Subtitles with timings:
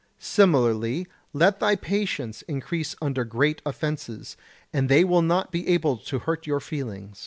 [0.17, 4.35] Similarly, let thy patience increase under great offences,
[4.73, 7.19] and they will not be able to hurt your feelings.